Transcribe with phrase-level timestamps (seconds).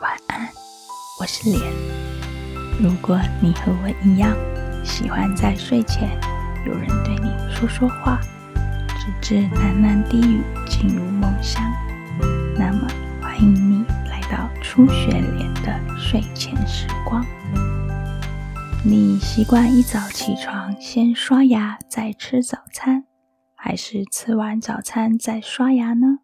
[0.00, 0.48] 晚安，
[1.20, 1.60] 我是莲。
[2.80, 4.34] 如果你和我一样，
[4.82, 6.08] 喜欢在睡前
[6.66, 8.18] 有人对你说说话，
[8.88, 11.62] 直至喃喃低语进入梦乡，
[12.56, 12.88] 那么
[13.20, 17.22] 欢迎你来到初学莲的睡前时光。
[18.82, 23.04] 你习惯一早起床先刷牙再吃早餐，
[23.54, 26.20] 还是吃完早餐再刷牙呢？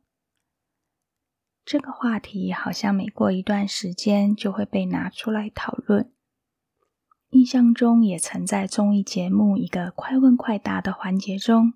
[1.67, 6.13] 这个话题好像每过一段时间就会被拿出来讨论。
[7.31, 11.73] 印象中也曾在综艺节目一个快问快答的环节中，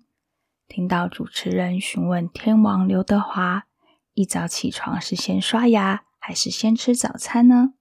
[0.69, 3.65] 听到主持人询问天王刘德华：
[4.13, 7.73] 一早起床是先刷牙还是先吃早餐呢？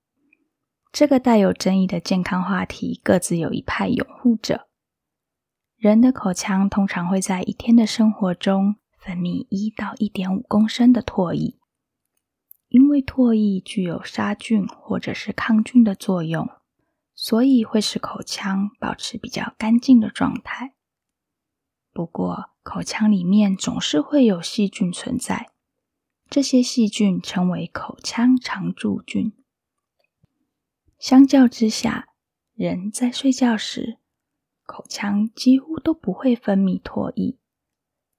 [0.90, 4.66] 这个带有争议的健康话题，各自有一派拥护者。
[5.76, 11.59] 人的口腔通常会在一天的生活中分泌一到一点五公升的唾液。
[12.70, 16.48] 因为唾液具有杀菌或者是抗菌的作用，
[17.16, 20.74] 所以会使口腔保持比较干净的状态。
[21.92, 25.50] 不过，口腔里面总是会有细菌存在，
[26.28, 29.32] 这些细菌称为口腔常驻菌。
[30.96, 32.10] 相较之下，
[32.54, 33.98] 人在睡觉时，
[34.62, 37.36] 口腔几乎都不会分泌唾液，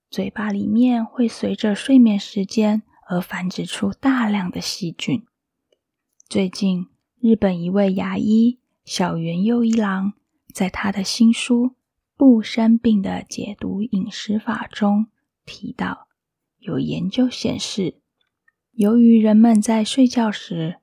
[0.10, 2.84] 嘴巴里面会随着睡眠时间。
[3.12, 5.26] 而繁殖出大量的细菌。
[6.30, 6.88] 最近，
[7.20, 10.14] 日本一位牙医小原佑一郎
[10.54, 11.66] 在他的新书
[12.16, 15.08] 《不生病的解毒饮食法》中
[15.46, 16.08] 提到，
[16.60, 18.00] 有研究显示，
[18.72, 20.80] 由于人们在睡觉时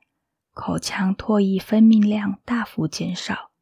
[0.53, 3.53] 口腔唾液分泌量大幅减少，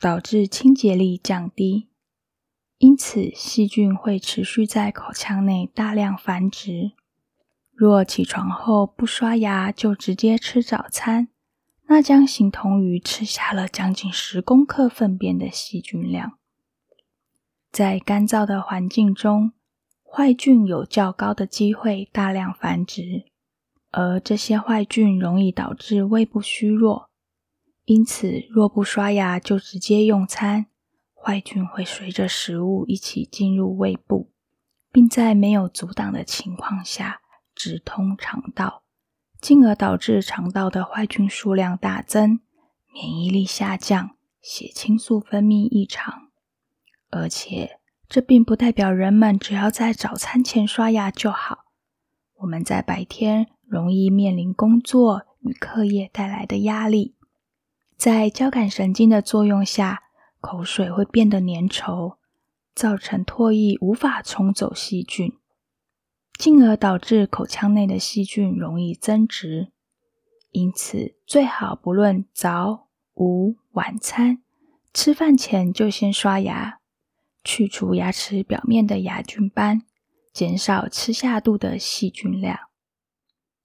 [0.00, 1.86] 导致清洁力降低，
[2.78, 6.94] 因此细菌会持续在口腔内大量繁殖。
[7.78, 11.28] 若起床后不刷牙就直接吃早餐，
[11.86, 16.32] 那将形同于吃下了将近十公克粪便的细菌量。
[17.70, 19.52] 在干燥的环境中，
[20.02, 23.26] 坏菌有较高的机会大量繁殖，
[23.92, 27.08] 而这些坏菌容易导致胃部虚弱。
[27.84, 30.66] 因此，若不刷牙就直接用餐，
[31.14, 34.32] 坏菌会随着食物一起进入胃部，
[34.90, 37.20] 并在没有阻挡的情况下。
[37.58, 38.84] 直通肠道，
[39.40, 42.38] 进而导致肠道的坏菌数量大增，
[42.94, 46.28] 免疫力下降，血清素分泌异常。
[47.10, 51.64] 而且，这并不代表人们只要在早餐前刷牙就好。
[52.36, 57.16] 我们在白天容易面临工作与课业带来的压力，
[57.96, 60.04] 在交感神经的作用下，
[60.40, 62.18] 口水会变得粘稠，
[62.72, 65.36] 造成唾液无法冲走细菌。
[66.38, 69.72] 进而导致口腔内的细菌容易增殖，
[70.52, 74.40] 因此最好不论早、午、晚餐，
[74.94, 76.78] 吃饭前就先刷牙，
[77.42, 79.82] 去除牙齿表面的牙菌斑，
[80.32, 82.56] 减少吃下肚的细菌量。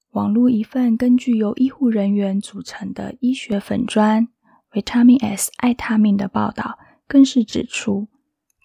[0.09, 4.29] 网络一份根据由医护人员组成的医学粉砖
[4.71, 8.07] 维他命 S 爱他命的报道，更是指出，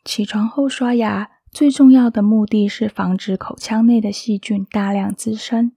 [0.03, 1.33] 起床后刷牙。
[1.59, 5.73] 最重要的目的是防止口腔内的细菌大量滋生，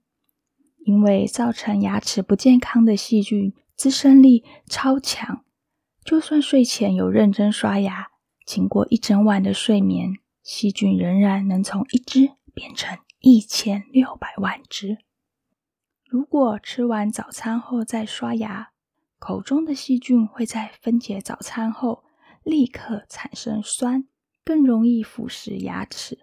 [0.84, 5.44] 因为造成牙齿不健康的细菌滋生力超强，
[6.04, 8.12] 就算睡前有认真刷牙，
[8.46, 10.12] 经过一整晚的睡眠，
[10.44, 14.98] 细菌仍然能从一只变成一千六百万只。
[16.08, 18.68] 如果吃完早餐后再刷牙，
[19.18, 22.04] 口中的细菌会在分解早餐后
[22.44, 24.06] 立刻产生酸。
[24.44, 26.18] 更容易腐蚀牙齿。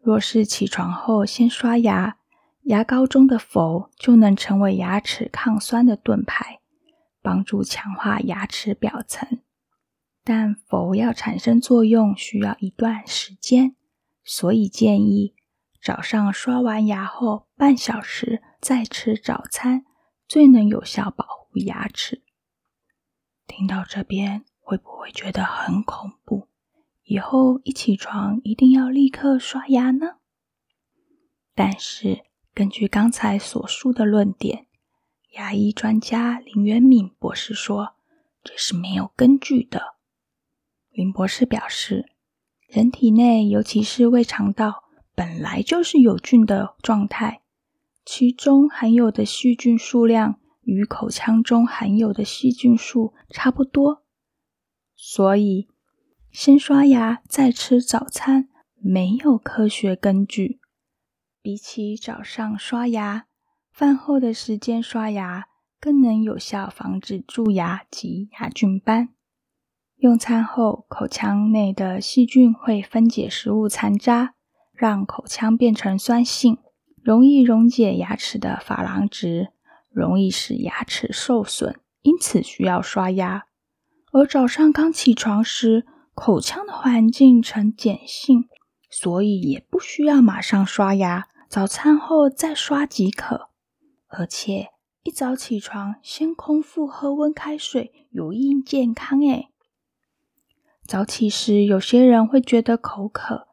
[0.00, 2.18] 若是起床后先刷牙，
[2.62, 6.60] 牙膏中的氟就能成为牙齿抗酸的盾牌，
[7.22, 9.40] 帮助强化牙齿表层。
[10.22, 13.76] 但氟要产生作用需要一段时间，
[14.24, 15.34] 所以建议
[15.82, 19.84] 早上刷完牙后半小时再吃早餐，
[20.26, 22.22] 最能有效保护牙齿。
[23.46, 26.43] 听到这边，会不会觉得很恐怖？
[27.04, 30.16] 以后一起床一定要立刻刷牙呢。
[31.54, 32.24] 但是
[32.54, 34.66] 根据刚才所述的论点，
[35.32, 37.94] 牙医专家林元敏博士说
[38.42, 39.96] 这是没有根据的。
[40.90, 42.06] 林博士表示，
[42.68, 44.84] 人体内尤其是胃肠道
[45.14, 47.42] 本来就是有菌的状态，
[48.06, 54.02] 其中含有的细菌数量与口腔中含有的细菌数差不多，
[54.96, 55.68] 所以。
[56.34, 58.48] 先刷牙再吃早餐
[58.82, 60.58] 没有科学根据。
[61.40, 63.26] 比起早上刷牙，
[63.72, 65.44] 饭后的时间刷牙，
[65.78, 69.10] 更能有效防止蛀牙及牙菌斑。
[69.98, 74.34] 用餐后，口腔内的细菌会分解食物残渣，
[74.72, 76.58] 让口腔变成酸性，
[77.00, 79.52] 容易溶解牙齿的珐琅质，
[79.88, 83.44] 容易使牙齿受损，因此需要刷牙。
[84.10, 88.48] 而早上刚起床时，口腔的环境呈碱性，
[88.88, 93.50] 所以也不需要马上刷牙，早餐后再刷即可。
[94.06, 94.68] 而且
[95.02, 99.48] 一早起床先空腹喝温开水有益健康诶。
[100.86, 103.48] 早起时有些人会觉得口渴，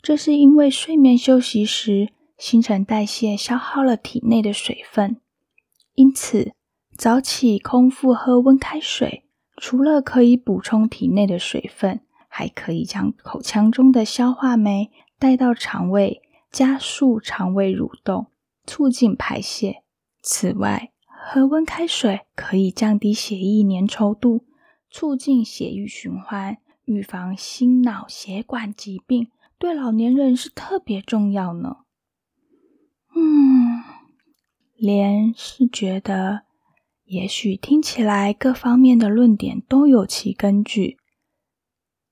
[0.00, 5.20] 这是因为睡眠休息时新陈代谢消耗了体内的水分，
[5.94, 6.54] 因此
[6.96, 9.24] 早起空腹喝温开水。
[9.58, 12.00] 除了可以补充体内的水分，
[12.38, 16.20] 还可以将口腔中的消化酶带到肠胃，
[16.52, 18.26] 加速肠胃蠕动，
[18.66, 19.82] 促进排泄。
[20.20, 24.44] 此外，喝温开水可以降低血液粘稠度，
[24.90, 31.78] 促进血液循环，预防心脑血管疾病，对老年人是特别重要呢。
[33.14, 33.82] 嗯，
[34.76, 36.42] 莲是觉得。
[37.06, 40.98] 也许听起来各方面的论点都有其根据，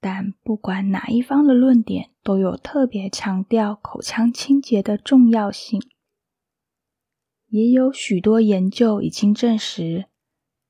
[0.06, 5.80] 但不管哪一方的论点，都有特别强调口腔清洁的重要性。
[7.48, 10.04] 也有许多研究已经证实，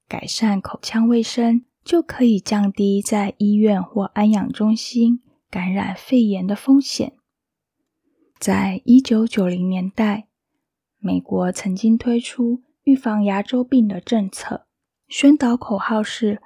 [0.06, 5.20] 改善口腔卫生就可以降低在医院或安养中心
[5.50, 7.14] 感染肺炎的风险。
[8.38, 10.28] 在一九九零年代，
[11.00, 12.62] 美国曾经推出。
[12.84, 14.69] 预防牙周病的政策
[15.08, 16.42] 宣导口号是：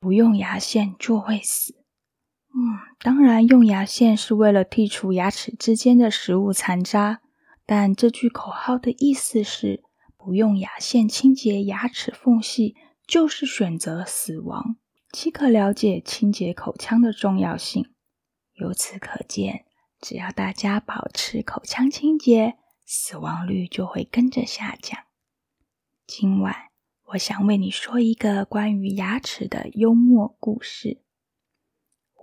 [0.00, 1.76] 不用牙线就会死。
[2.60, 7.20] 嗯，当然，用牙线是为了剔除牙齿之间的食物残渣，
[7.64, 9.84] 但这句口号的意思是：
[10.16, 12.74] 不用牙线清洁牙齿缝隙，
[13.06, 14.76] 就是选择死亡。
[15.12, 17.92] 即可了解清洁口腔的重要性。
[18.54, 19.64] 由此可见，
[20.00, 24.98] 只要大家保持口腔清洁，死亡率就会跟着下降。
[26.08, 26.56] 今晚，
[27.12, 31.02] 我想为你说一个关于牙齿的幽默故事。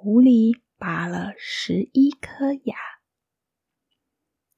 [0.06, 2.76] 狐狸拔了十一颗牙。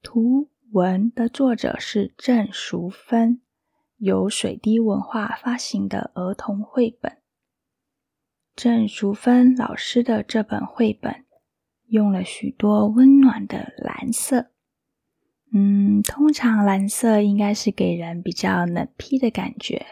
[0.01, 3.41] 图文的作者是郑淑芬，
[3.95, 7.21] 由水滴文化发行的儿童绘本。
[8.57, 11.23] 郑淑芬老师的这本绘本
[11.85, 14.51] 用了许多温暖的蓝色。
[15.53, 19.85] 嗯，通常蓝色应该是给人比较冷僻的感觉。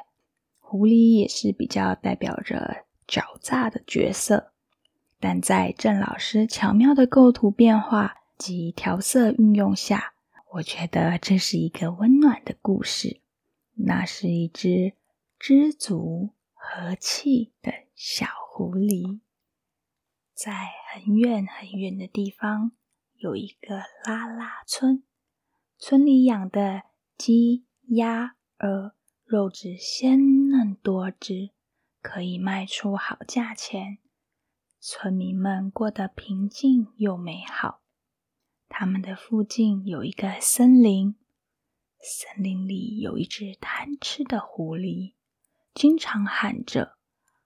[0.59, 4.51] 狐狸也是比较代表着狡诈的角色，
[5.19, 10.13] 但在郑老师巧妙的构图变化及调色运用下，
[10.53, 13.21] 我觉得这是一个温暖的故事。
[13.77, 14.93] 那是一只
[15.37, 19.19] 知足和气的小狐狸，
[20.33, 20.51] 在
[20.93, 22.71] 很远很远的地方
[23.17, 25.03] 有一个拉拉村。
[25.77, 26.83] 村里养的
[27.17, 28.93] 鸡、鸭、鹅，
[29.25, 31.49] 肉质鲜嫩多汁，
[32.01, 33.97] 可以卖出好价钱。
[34.79, 37.81] 村民们过得平静又美好。
[38.67, 41.15] 他们的附近有一个森林，
[41.99, 45.13] 森林里有一只贪吃的狐狸，
[45.73, 46.97] 经常喊着：“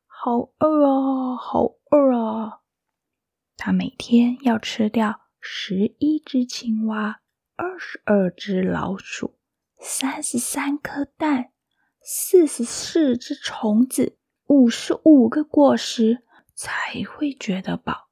[0.08, 2.62] 好饿啊，好饿啊！”
[3.58, 7.22] 它每天要吃掉十一只青蛙。
[7.62, 9.38] 二十二只老鼠，
[9.82, 11.52] 三十三颗蛋，
[12.02, 16.24] 四十四只虫子，五十五个果实，
[16.60, 18.10] 才会觉得饱。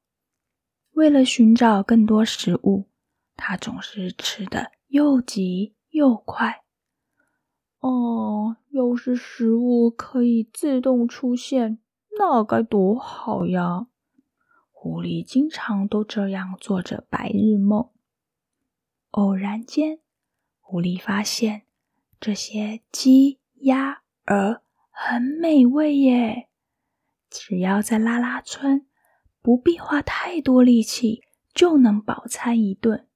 [0.91, 2.87] 为了寻找更多食物，
[3.35, 6.63] 它总是吃的又急又快。
[7.79, 11.79] 哦，要是食物可以自动出现，
[12.17, 13.87] 那该多好呀！
[14.71, 17.91] 狐狸经常都这样做着白日梦。
[19.11, 19.99] 偶然间，
[20.61, 21.63] 狐狸发现
[22.17, 26.47] 这些鸡、鸭、鹅很美味耶。
[27.29, 28.87] 只要在拉拉村，
[29.41, 31.21] 不必花太多力气
[31.53, 33.07] 就能饱餐一顿。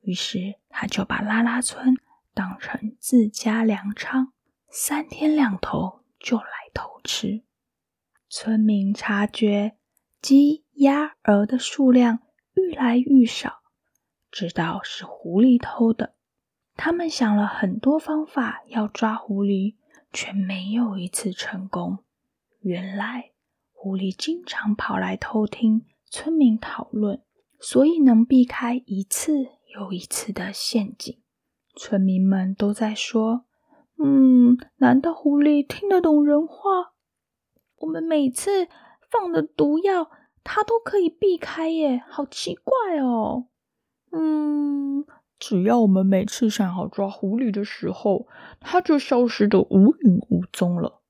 [0.00, 1.96] 于是，他就把拉拉村
[2.32, 4.32] 当成自家粮仓，
[4.70, 7.44] 三天两头就来偷吃。
[8.28, 9.76] 村民察觉
[10.20, 12.20] 鸡、鸭、鹅的数量
[12.54, 13.62] 愈来愈少。
[14.30, 16.14] 知道是狐狸偷的，
[16.74, 19.76] 他们想了很多方法要抓狐狸，
[20.12, 22.04] 却没有一次成功。
[22.60, 23.30] 原来
[23.72, 27.22] 狐狸经常跑来偷听村民讨论，
[27.60, 31.20] 所以能避开一次又一次的陷阱。
[31.76, 33.44] 村民们都在说
[34.02, 36.94] ：“嗯，难道狐狸听得懂人话？
[37.76, 38.66] 我们每次
[39.08, 40.10] 放的毒药，
[40.42, 43.46] 它都可以避开耶，好奇怪哦。”
[44.10, 45.04] 嗯，
[45.38, 48.26] 只要我们每次想好抓狐狸的时候，
[48.58, 51.02] 它就消失的无影无踪了。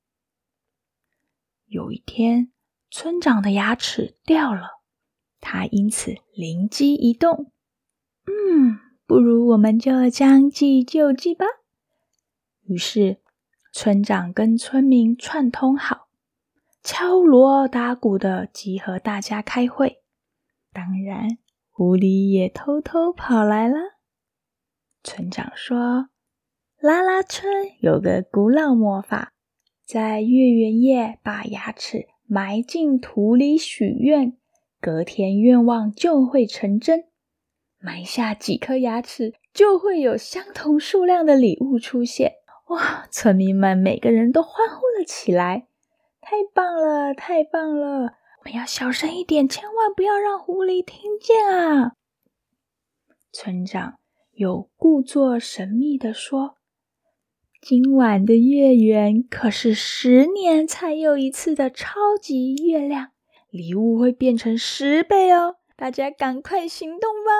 [1.69, 2.51] 有一天，
[2.91, 4.81] 村长的牙齿掉了，
[5.39, 7.51] 他因此灵机一动
[8.27, 11.43] ：“嗯。”不如我们就将计就计吧。
[12.61, 13.23] 于是，
[13.73, 16.09] 村长跟村民串通好，
[16.83, 20.03] 敲锣打鼓的集合大家开会。
[20.71, 21.39] 当然，
[21.71, 23.77] 狐狸也偷偷跑来了。
[25.03, 26.09] 村长说
[26.79, 29.33] ：“拉拉村有个古老魔法，
[29.89, 34.37] 在月圆夜把牙齿埋进土里许愿，
[34.79, 37.05] 隔天愿望就会成真。”
[37.81, 42.33] 埋下几颗牙齿，就会有相同数量的礼物出现。
[42.67, 43.07] 哇！
[43.09, 45.65] 村民们每个人都欢呼了起来。
[46.21, 48.13] 太棒了，太棒了！
[48.37, 51.93] 我们要小声一点，千万不要让狐狸听见啊！
[53.31, 53.97] 村长
[54.33, 56.57] 又故作神秘地说
[57.61, 63.11] ：“今晚的月圆可是十年才有一次的超级月亮，
[63.49, 65.57] 礼物会变成十倍哦！
[65.75, 67.31] 大家赶快行动吧！”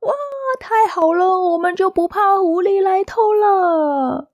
[0.00, 0.12] 哇，
[0.58, 4.32] 太好了，我们就不怕狐狸来偷了。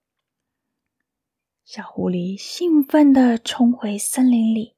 [1.64, 4.76] 小狐狸兴奋地冲回森林里，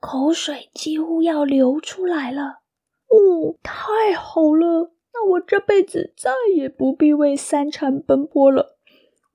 [0.00, 2.60] 口水几乎要流出来了。
[3.08, 8.78] 哦，太好了，那我这辈子再也不必为三餐奔波了。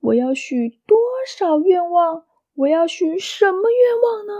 [0.06, 0.96] 我要许多
[1.26, 2.26] 少愿望？
[2.54, 4.32] 我要许什么愿望呢？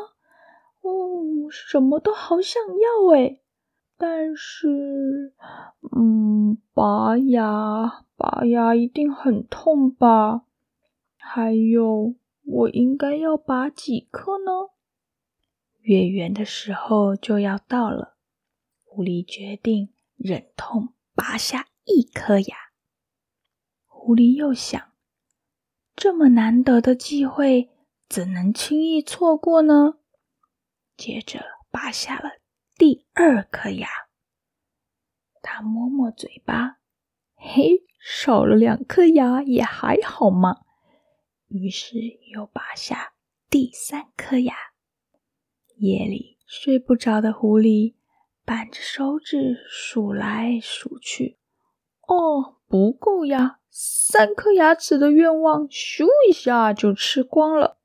[0.82, 3.40] 哦，什么都好想要哎。
[3.98, 5.32] 但是，
[5.96, 10.44] 嗯，拔牙，拔牙一定很痛吧？
[11.16, 14.70] 还有，我应该要拔几颗呢？
[15.80, 18.16] 月圆的时候就要到了，
[18.84, 22.56] 狐狸决定忍痛拔下一颗牙。
[23.86, 24.80] 狐狸又想，
[25.96, 27.70] 这么难得的机会，
[28.06, 29.94] 怎能轻易错过呢？
[30.94, 32.32] 接着拔下了。
[32.76, 33.88] 第二颗牙，
[35.40, 36.76] 他摸摸嘴巴，
[37.34, 40.58] 嘿，少了两颗牙也还好嘛。
[41.48, 41.96] 于是
[42.30, 43.14] 又拔下
[43.48, 44.54] 第三颗牙。
[45.76, 47.94] 夜里睡不着的狐狸
[48.44, 51.38] 扳着手指数来数去，
[52.02, 53.60] 哦，不够呀！
[53.78, 57.76] 三颗牙齿的愿望，咻一下就吃光了。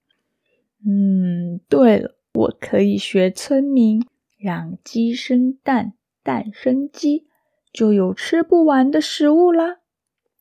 [0.86, 4.02] 嗯，对了，我可以学村民。
[4.38, 5.94] 让鸡生蛋，
[6.24, 7.28] 蛋生鸡，
[7.74, 9.82] 就有吃不完的食物啦。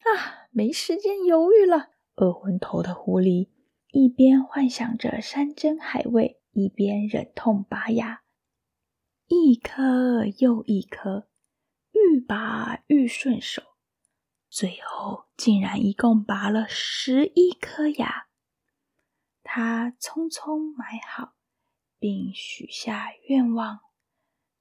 [0.04, 1.88] 啊，没时间犹豫了。
[2.14, 3.48] 饿昏头的狐狸
[3.90, 8.22] 一边幻想着山珍海味，一边忍痛拔牙，
[9.26, 11.26] 一颗又一颗，
[11.90, 13.62] 愈拔愈顺手，
[14.48, 18.26] 最后竟然一共拔了十一颗牙。
[19.42, 21.32] 他匆匆埋好，
[21.98, 23.80] 并许下愿望。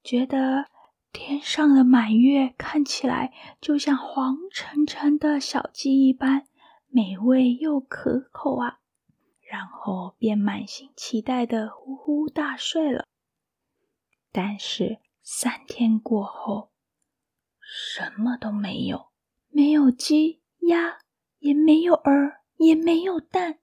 [0.02, 0.70] 觉得
[1.12, 6.48] 天上的满月看起来就像黄澄澄的小鸡一般
[6.88, 8.80] 美味又可口啊！
[9.42, 13.06] 然后便满心期待的呼呼大睡了。
[14.32, 16.72] 但是三天过后，
[17.60, 19.10] 什么都没有，
[19.50, 21.00] 没有鸡鸭，
[21.40, 23.60] 也没有鹅，也没有蛋。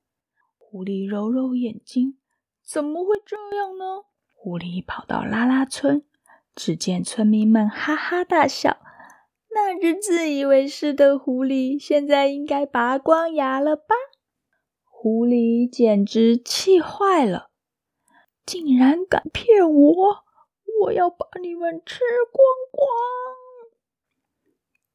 [0.57, 2.19] 狐狸揉揉眼睛，
[2.63, 4.05] 怎么会这样呢？
[4.35, 6.05] 狐狸跑到拉拉村。
[6.55, 8.79] 只见村民们哈哈大笑，
[9.51, 13.95] 那只自以为是的狐狸，现在应该拔光牙了吧？
[14.85, 17.51] 狐狸简直气坏了，
[18.47, 20.25] 竟然敢骗我！
[20.83, 22.01] 我要把你们吃
[22.33, 22.89] 光光！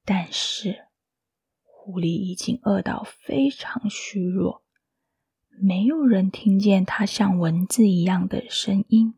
[0.03, 0.87] 但是，
[1.91, 4.61] 狐狸已经饿到非常虚弱，
[5.61, 9.13] 没有人听见它像蚊子一样的声音。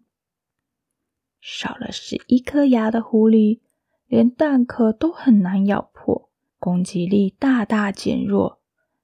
[1.40, 3.60] 少了十一颗牙的狐狸，
[4.08, 8.60] 连蛋壳都很难咬破，攻击力大大减弱。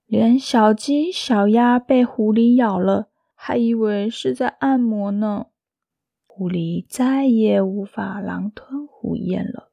[0.08, 5.46] 连小鸡、小鸭被狐狸咬了，还以为是在按摩呢。
[6.26, 9.69] 狐狸再也无法狼吞虎咽了，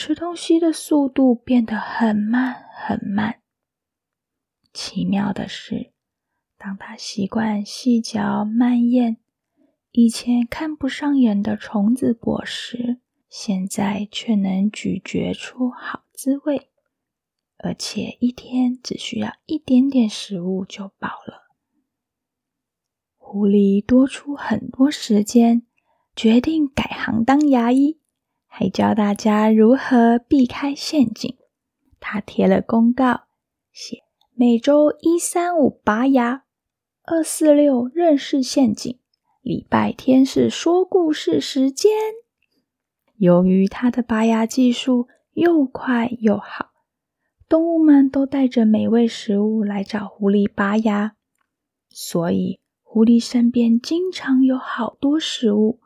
[0.00, 3.40] 吃东西的速度变得很慢很慢。
[4.72, 5.90] 奇妙的是，
[6.56, 9.16] 当它习惯细嚼慢咽。
[9.90, 16.70] 以前看不上眼的虫子果实，现在却能咀嚼出好滋味。
[17.56, 21.48] 而且一天只需要一点点食物就饱了。
[23.16, 25.66] 狐狸多出很多时间，
[26.14, 27.97] 决定改行当牙医，
[28.48, 31.36] 还教大家如何避开陷阱。
[32.00, 33.26] 他贴了公告，
[33.72, 34.02] 写
[34.34, 36.44] 每周一三五拔牙，
[37.04, 38.98] 二四六认识陷阱，
[39.42, 41.92] 礼拜天是说故事时间。
[43.16, 46.70] 由于他的拔牙技术又快又好，
[47.48, 51.16] 动物们都带着美味食物来找狐狸拔牙，
[51.90, 55.80] 所以狐狸身边经常有好多食物。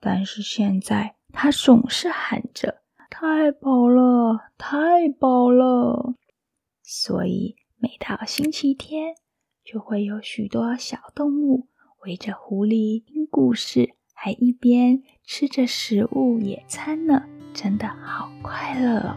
[0.00, 2.82] 但是现在，他总是喊着。
[3.10, 6.14] 太饱了，太饱了！
[6.82, 9.14] 所以每到星期天，
[9.64, 11.66] 就会有许多小动物
[12.04, 19.16] 围着狐狸听故事，还一边吃着食物野餐呢，真的好快乐！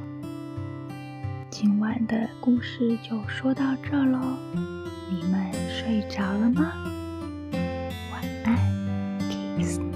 [1.52, 4.20] 今晚的故事就说到这喽，
[5.12, 6.74] 你们睡着了吗？
[8.12, 8.58] 晚安
[9.30, 9.91] ，kiss。